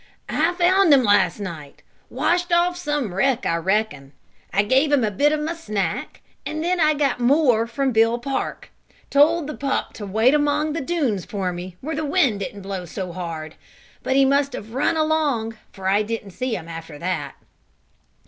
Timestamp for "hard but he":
13.13-14.25